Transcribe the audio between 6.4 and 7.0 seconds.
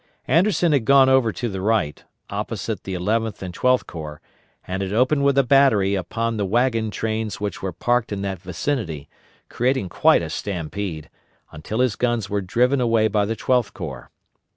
wagon